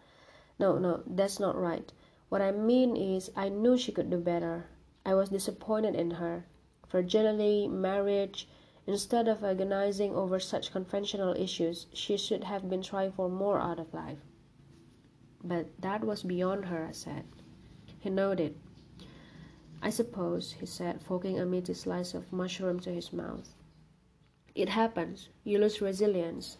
[0.57, 1.93] No, no, that's not right.
[2.29, 4.65] What I mean is, I knew she could do better.
[5.05, 6.47] I was disappointed in her.
[6.89, 8.47] Virginity, marriage,
[8.87, 13.77] Instead of agonizing over such conventional issues, she should have been trying for more out
[13.77, 14.25] of life.
[15.43, 17.25] But that was beyond her, I said.
[18.03, 18.57] He nodded.
[19.81, 23.55] I suppose, he said, forking a meaty slice of mushroom to his mouth.
[24.53, 25.29] It happens.
[25.45, 26.57] You lose resilience.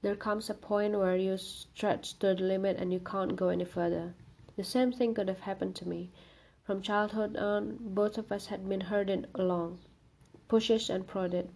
[0.00, 3.66] There comes a point where you stretch to the limit and you can't go any
[3.66, 4.14] further.
[4.56, 6.12] The same thing could have happened to me.
[6.62, 9.80] From childhood on, both of us had been herded along
[10.48, 11.50] pushes and prodded,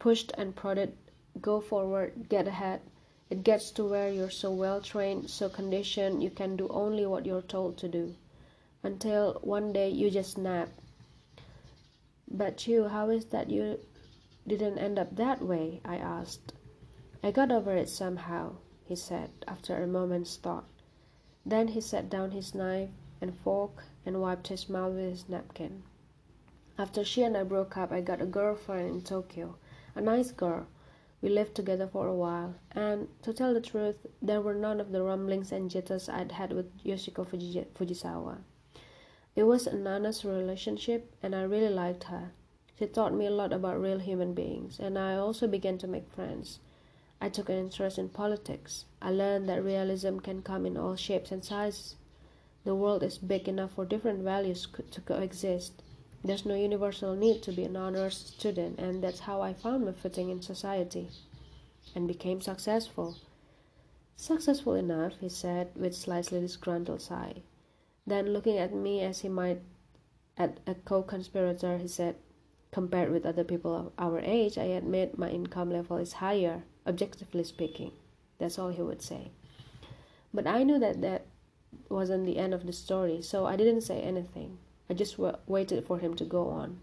[0.00, 0.92] pushed and prodded,
[1.40, 2.80] go forward, get ahead.
[3.30, 7.24] It gets to where you're so well trained, so conditioned, you can do only what
[7.24, 8.16] you're told to do.
[8.82, 10.68] Until one day you just snap.
[12.30, 13.80] But you, how is that you
[14.46, 15.80] didn't end up that way?
[15.84, 16.52] I asked.
[17.22, 20.66] I got over it somehow, he said, after a moment's thought.
[21.44, 25.82] Then he set down his knife and fork and wiped his mouth with his napkin.
[26.78, 29.56] After she and I broke up, I got a girlfriend in Tokyo,
[29.96, 30.68] a nice girl.
[31.20, 34.92] We lived together for a while, and to tell the truth, there were none of
[34.92, 38.38] the rumblings and jitters I'd had with Yoshiko Fujisawa.
[39.38, 42.32] It was an honest relationship, and I really liked her.
[42.76, 46.10] She taught me a lot about real human beings, and I also began to make
[46.10, 46.58] friends.
[47.20, 48.86] I took an interest in politics.
[49.00, 51.94] I learned that realism can come in all shapes and sizes.
[52.64, 55.84] The world is big enough for different values to coexist.
[56.24, 59.92] There's no universal need to be an honors student, and that's how I found my
[59.92, 61.10] footing in society
[61.94, 63.18] and became successful.
[64.16, 67.42] Successful enough, he said with slightly disgruntled sigh.
[68.08, 69.60] Then, looking at me as he might
[70.38, 72.16] at a co conspirator, he said,
[72.70, 77.44] Compared with other people of our age, I admit my income level is higher, objectively
[77.44, 77.92] speaking.
[78.38, 79.30] That's all he would say.
[80.32, 81.26] But I knew that that
[81.90, 84.56] wasn't the end of the story, so I didn't say anything.
[84.88, 86.80] I just waited for him to go on.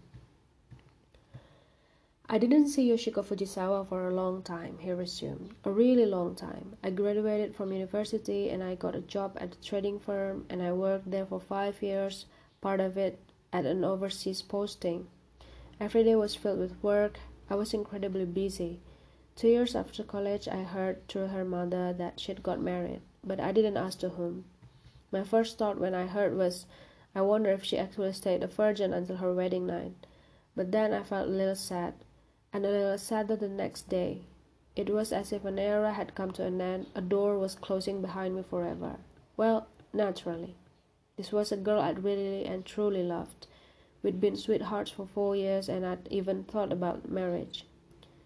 [2.28, 5.54] I didn't see Yoshiko Fujisawa for a long time, he resumed.
[5.62, 6.76] A really long time.
[6.82, 10.72] I graduated from university and I got a job at a trading firm and I
[10.72, 12.26] worked there for five years,
[12.60, 13.20] part of it
[13.52, 15.06] at an overseas posting.
[15.78, 17.20] Every day was filled with work.
[17.48, 18.80] I was incredibly busy.
[19.36, 23.52] Two years after college, I heard through her mother that she'd got married, but I
[23.52, 24.46] didn't ask to whom.
[25.12, 26.66] My first thought when I heard was,
[27.14, 29.94] I wonder if she actually stayed a virgin until her wedding night.
[30.56, 31.94] But then I felt a little sad,
[32.56, 34.22] and a little sadder the next day.
[34.74, 38.00] It was as if an era had come to an end, a door was closing
[38.00, 38.96] behind me forever.
[39.36, 40.56] Well, naturally.
[41.18, 43.46] This was a girl I'd really and truly loved.
[44.02, 47.66] We'd been sweethearts for four years and I'd even thought about marriage.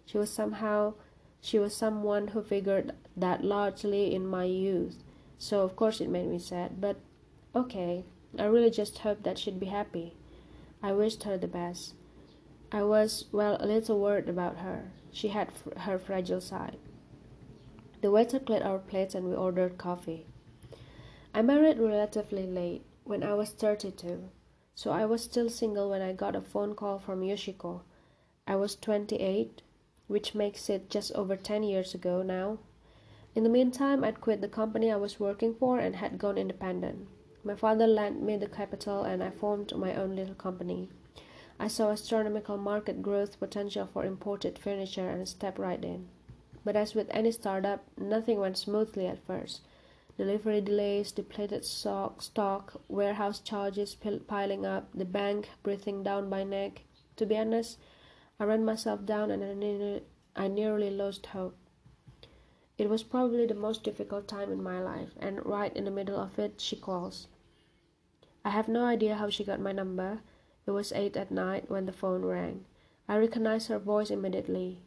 [0.06, 0.94] She was somehow
[1.40, 5.02] she was someone who figured that largely in my youth,
[5.38, 7.00] so of course it made me sad, but
[7.52, 8.04] okay,
[8.38, 10.14] I really just hoped that she'd be happy.
[10.80, 11.94] I wished her the best.
[12.72, 14.92] I was, well, a little worried about her.
[15.12, 16.78] She had her fragile side.
[18.00, 20.26] The waiter cleared our plates and we ordered coffee.
[21.34, 24.30] I married relatively late, when I was 32
[24.82, 27.82] so I was still single when I got a phone call from Yoshiko.
[28.46, 29.60] I was 28,
[30.06, 32.60] which makes it just over 10 years ago now.
[33.34, 37.08] In the meantime, I'd quit the company I was working for and had gone independent.
[37.44, 40.88] My father lent me the capital and I formed my own little company.
[41.62, 46.08] I saw astronomical market growth potential for imported furniture and stepped right in.
[46.64, 49.60] But as with any startup, nothing went smoothly at first
[50.16, 53.94] delivery delays, depleted stock, warehouse charges
[54.26, 56.82] piling up, the bank breathing down my neck.
[57.16, 57.78] To be honest,
[58.38, 60.02] I ran myself down and I nearly,
[60.34, 61.56] I nearly lost hope.
[62.78, 66.18] It was probably the most difficult time in my life, and right in the middle
[66.18, 67.28] of it, she calls.
[68.46, 70.20] I have no idea how she got my number.
[70.70, 72.64] It was eight at night when the phone rang.
[73.08, 74.80] I recognized her voice immediately.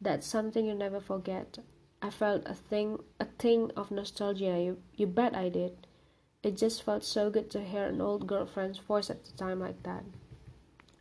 [0.00, 1.58] That's something you never forget.
[2.00, 4.60] I felt a thing a thing of nostalgia.
[4.60, 5.88] You, you bet I did.
[6.44, 9.82] It just felt so good to hear an old girlfriend's voice at a time like
[9.82, 10.04] that.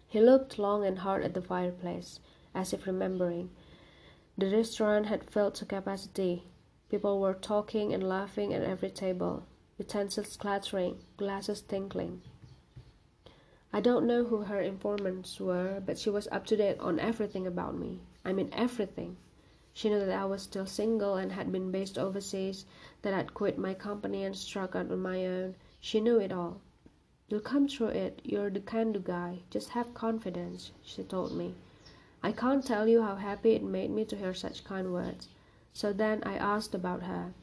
[0.08, 2.20] He looked long and hard at the fireplace,
[2.56, 3.52] as if remembering.
[4.36, 6.48] The restaurant had filled to capacity.
[6.90, 9.46] People were talking and laughing at every table,
[9.78, 12.24] utensils clattering, glasses tinkling.
[13.76, 17.48] I don't know who her informants were, but she was up to date on everything
[17.48, 18.02] about me.
[18.24, 19.18] I mean, everything.
[19.74, 22.66] She knew that I was still single and had been based overseas,
[23.02, 25.56] that I'd quit my company and struck out on my own.
[25.80, 26.62] She knew it all.
[27.28, 28.22] You'll come through it.
[28.24, 29.40] You're the can do guy.
[29.50, 31.56] Just have confidence, she told me.
[32.22, 35.30] I can't tell you how happy it made me to hear such kind words.
[35.74, 37.34] So then I asked about her.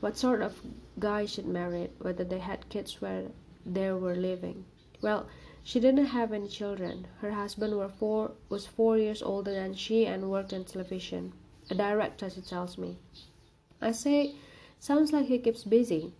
[0.00, 0.60] What sort of
[0.98, 3.28] guy she'd married, whether they had kids where
[3.64, 4.66] they were living.
[5.00, 5.26] Well,
[5.62, 7.06] she didn't have any children.
[7.20, 11.32] Her husband four, was four years older than she and worked in television
[11.70, 12.98] a director, she tells me.
[13.80, 14.34] I say,
[14.80, 16.12] sounds like he keeps busy.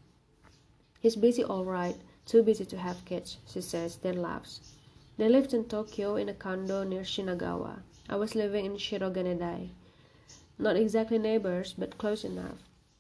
[1.01, 4.77] He's busy all right, too busy to have kids, she says, then laughs.
[5.17, 7.81] They lived in Tokyo in a condo near Shinagawa.
[8.09, 9.71] I was living in Shirokanedai.
[10.59, 12.59] Not exactly neighbors, but close enough.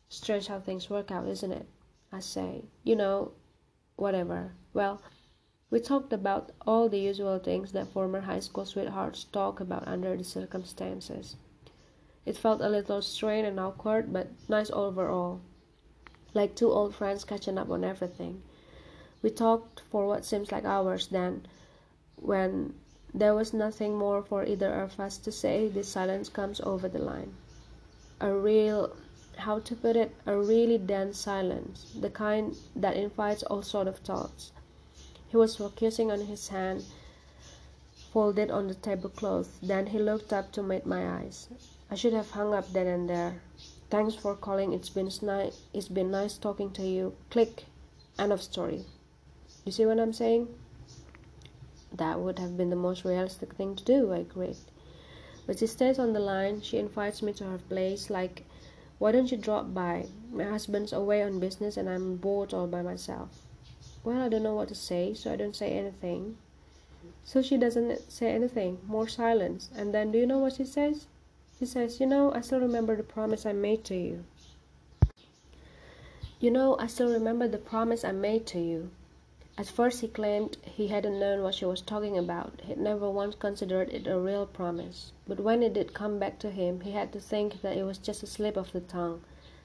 [0.08, 1.68] Strange how things work out, isn't it?
[2.12, 3.32] I say, you know,
[3.96, 4.52] whatever.
[4.74, 5.00] Well,
[5.70, 10.16] we talked about all the usual things that former high school sweethearts talk about under
[10.16, 11.36] the circumstances.
[12.26, 15.40] It felt a little strained and awkward, but nice overall.
[16.34, 18.42] Like two old friends catching up on everything.
[19.22, 21.46] We talked for what seems like hours then.
[22.16, 22.74] When
[23.14, 26.98] there was nothing more for either of us to say, the silence comes over the
[26.98, 27.34] line.
[28.20, 28.96] A real,
[29.36, 33.98] how to put it, a really dense silence, the kind that invites all sort of
[33.98, 34.50] thoughts.
[35.30, 36.84] He was focusing on his hand
[38.12, 39.60] folded on the tablecloth.
[39.62, 41.48] Then he looked up to meet my eyes.
[41.88, 43.40] I should have hung up then and there.
[43.88, 44.72] Thanks for calling.
[44.72, 45.60] It's been nice.
[45.72, 47.14] It's been nice talking to you.
[47.30, 47.66] Click.
[48.18, 48.84] End of story.
[49.64, 50.48] You see what I'm saying?
[51.92, 54.56] That would have been the most realistic thing to do, I agreed.
[55.46, 56.62] But she stays on the line.
[56.62, 58.44] She invites me to her place, like,
[58.98, 60.06] why don't you drop by?
[60.32, 63.28] My husband's away on business and I'm bored all by myself.
[64.02, 66.38] Well, I don't know what to say, so I don't say anything.
[67.22, 69.68] So she doesn't say anything, more silence.
[69.76, 71.06] And then, do you know what she says?
[71.58, 74.24] She says, You know, I still remember the promise I made to you.
[76.40, 78.90] You know, I still remember the promise I made to you.
[79.58, 82.62] At first, he claimed he hadn't known what she was talking about.
[82.64, 85.12] He'd never once considered it a real promise.
[85.28, 87.98] But when it did come back to him, he had to think that it was
[87.98, 89.20] just a slip of the tongue,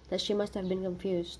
[0.09, 1.39] that she must have been confused.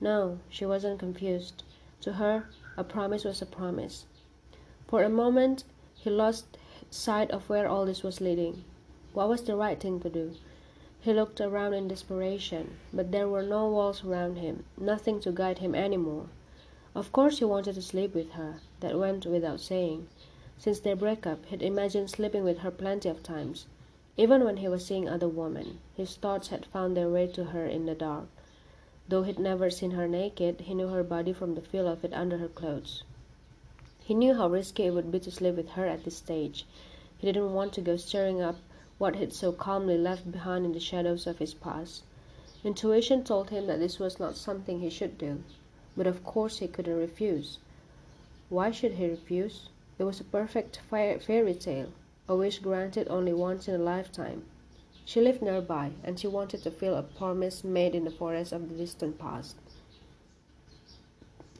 [0.00, 1.62] No, she wasn't confused.
[2.02, 4.06] To her, a promise was a promise.
[4.86, 6.56] For a moment, he lost
[6.90, 8.64] sight of where all this was leading.
[9.12, 10.34] What was the right thing to do?
[11.00, 15.58] He looked around in desperation, but there were no walls around him, nothing to guide
[15.58, 16.26] him any more.
[16.94, 20.08] Of course he wanted to sleep with her, that went without saying.
[20.56, 23.66] Since their breakup, he'd imagined sleeping with her plenty of times.
[24.16, 27.66] Even when he was seeing other women, his thoughts had found their way to her
[27.66, 28.26] in the dark.
[29.08, 32.12] Though he'd never seen her naked, he knew her body from the feel of it
[32.12, 33.04] under her clothes.
[34.00, 36.66] He knew how risky it would be to sleep with her at this stage.
[37.16, 38.56] He didn't want to go stirring up
[38.98, 42.02] what he'd so calmly left behind in the shadows of his past.
[42.62, 45.42] Intuition told him that this was not something he should do.
[45.96, 47.58] But of course he couldn't refuse.
[48.50, 49.70] Why should he refuse?
[49.98, 51.88] It was a perfect fairy tale,
[52.28, 54.44] a wish granted only once in a lifetime.
[55.08, 58.68] She lived nearby, and she wanted to feel a promise made in the forest of
[58.68, 59.56] the distant past.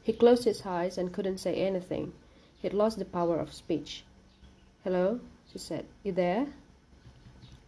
[0.03, 2.13] He closed his eyes and couldn't say anything.
[2.61, 4.03] He'd lost the power of speech.
[4.83, 5.19] Hello,
[5.51, 5.87] she said.
[6.03, 6.49] You there?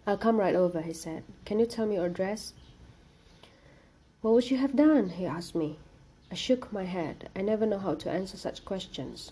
[0.05, 1.23] I'll come right over, he said.
[1.45, 2.53] Can you tell me your address?
[4.21, 5.09] What would you have done?
[5.09, 5.79] he asked me.
[6.29, 7.27] I shook my head.
[7.35, 9.31] I never know how to answer such questions.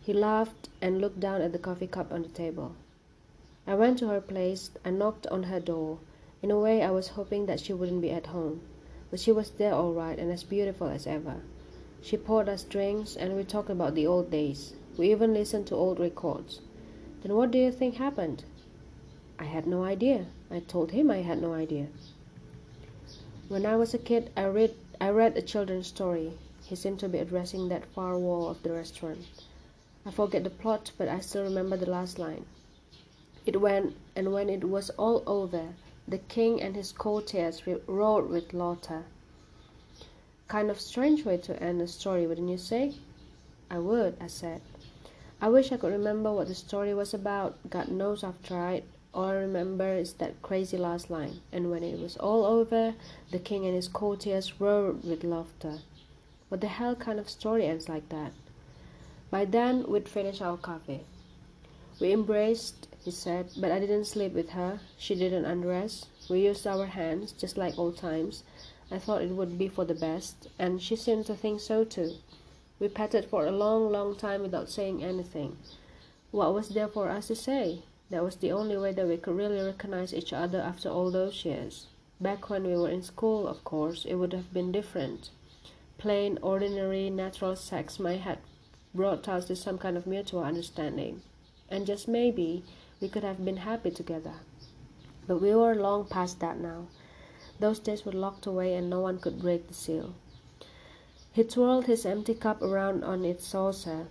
[0.00, 2.76] He laughed and looked down at the coffee cup on the table.
[3.64, 5.98] I went to her place and knocked on her door.
[6.42, 8.62] In a way, I was hoping that she wouldn't be at home,
[9.08, 11.42] but she was there all right and as beautiful as ever.
[12.00, 14.72] She poured us drinks and we talked about the old days.
[14.98, 16.60] We even listened to old records.
[17.22, 18.42] Then what do you think happened?
[19.38, 20.26] I had no idea.
[20.50, 21.86] I told him I had no idea.
[23.48, 26.32] When I was a kid, I read I read a children's story.
[26.64, 29.20] He seemed to be addressing that far wall of the restaurant.
[30.04, 32.44] I forget the plot, but I still remember the last line.
[33.44, 35.74] It went, and when it was all over,
[36.06, 39.04] the king and his courtiers roared with laughter.
[40.48, 42.94] Kind of strange way to end a story, wouldn't you say?
[43.70, 44.60] I would, I said.
[45.40, 47.56] I wish I could remember what the story was about.
[47.68, 48.84] God knows I've tried.
[49.12, 52.94] All I remember is that crazy last line, and when it was all over,
[53.30, 55.80] the king and his courtiers roared with laughter.
[56.48, 58.32] What the hell kind of story ends like that?
[59.30, 61.00] By then, we'd finished our coffee.
[61.98, 64.80] We embraced, he said, but I didn't sleep with her.
[64.96, 66.06] She didn't undress.
[66.30, 68.44] We used our hands, just like old times.
[68.90, 72.14] I thought it would be for the best, and she seemed to think so too.
[72.78, 75.56] We patted for a long, long time without saying anything.
[76.30, 77.82] What was there for us to say?
[78.10, 81.44] That was the only way that we could really recognize each other after all those
[81.44, 81.86] years.
[82.20, 85.30] Back when we were in school, of course, it would have been different.
[85.98, 88.38] Plain, ordinary, natural sex might have
[88.94, 91.22] brought us to some kind of mutual understanding.
[91.70, 92.64] And just maybe
[93.02, 94.34] we could have been happy together.
[95.26, 96.86] But we were long past that now.
[97.58, 100.14] Those days were locked away and no one could break the seal.
[101.32, 104.06] He twirled his empty cup around on its saucer.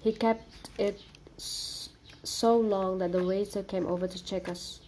[0.00, 1.00] He kept it
[1.38, 4.80] so long that the waiter came over to check us.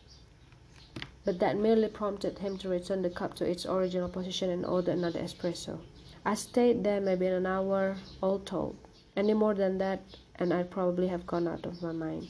[1.25, 4.93] But that merely prompted him to return the cup to its original position and order
[4.93, 5.79] another espresso.
[6.25, 8.77] I stayed there maybe an hour, all told.
[9.17, 10.01] Any more than that,
[10.41, 12.29] and I'd probably have gone out of my mind,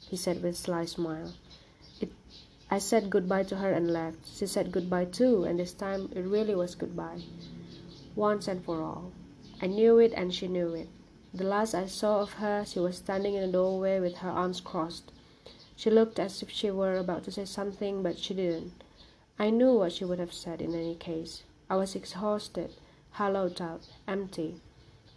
[0.00, 1.32] he said with a sly smile.
[2.00, 2.10] It,
[2.68, 4.26] I said goodbye to her and left.
[4.36, 7.22] She said goodbye too, and this time it really was goodbye.
[8.16, 9.12] Once and for all.
[9.62, 10.88] I knew it and she knew it.
[11.32, 14.60] The last I saw of her, she was standing in the doorway with her arms
[14.60, 15.12] crossed.
[15.76, 18.72] She looked as if she were about to say something, but she didn't.
[19.38, 21.44] I knew what she would have said in any case.
[21.70, 22.74] I was exhausted,
[23.12, 24.60] hollowed out, empty.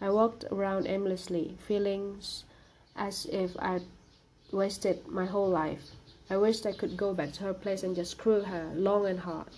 [0.00, 2.20] I walked around aimlessly, feeling
[2.94, 3.82] as if I'd
[4.52, 5.90] wasted my whole life.
[6.30, 9.20] I wished I could go back to her place and just screw her long and
[9.20, 9.48] hard.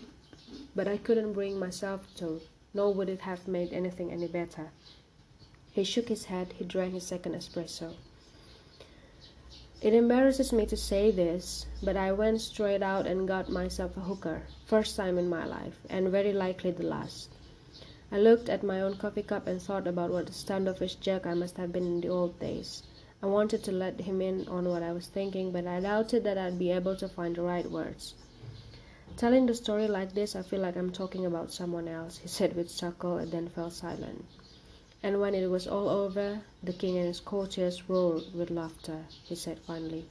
[0.74, 2.41] But I couldn't bring myself to,
[2.72, 4.70] nor would it have made anything any better.
[5.72, 6.55] He shook his head.
[6.57, 7.95] He drank his second espresso.
[9.82, 14.01] It embarrasses me to say this, but I went straight out and got myself a
[14.01, 17.30] hooker, first time in my life, and very likely the last.
[18.12, 21.34] I looked at my own coffee cup and thought about what a standoffish jerk I
[21.34, 22.82] must have been in the old days.
[23.22, 26.36] I wanted to let him in on what I was thinking, but I doubted that
[26.36, 28.14] I'd be able to find the right words.
[29.16, 32.56] Telling the story like this, I feel like I'm talking about someone else, he said
[32.56, 34.24] with chuckle and then fell silent.
[35.02, 39.36] And when it was all over, the king and his courtiers roared with laughter, he
[39.36, 40.06] said finally.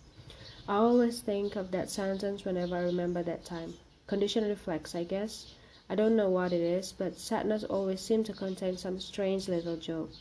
[0.69, 3.73] I always think of that sentence whenever I remember that time.
[4.07, 5.53] Condition reflex, I guess.
[5.91, 9.75] I don't know what it is, but sadness always seems to contain some strange little
[9.75, 10.11] joke.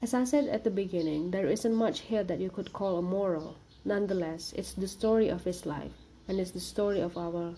[0.00, 3.02] As I said at the beginning, there isn't much here that you could call a
[3.02, 3.56] moral.
[3.84, 5.92] Nonetheless, it's the story of his life,
[6.26, 7.54] and it's the story of our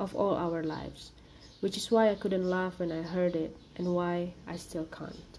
[0.00, 1.12] of all our lives,
[1.60, 5.35] which is why I couldn't laugh when I heard it, and why I still can't.